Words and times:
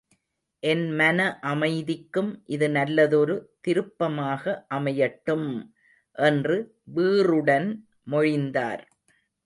என் 0.63 0.85
மன 0.91 1.19
அமைதிக்கும் 1.41 2.31
இது 2.47 2.69
நல்லதொரு 2.69 3.35
திருப்பமாக 3.61 4.43
அமையட்டும்! 4.75 5.49
என்று 6.17 6.57
வீறுடன் 6.93 7.69
மொழிந்தார். 8.11 8.83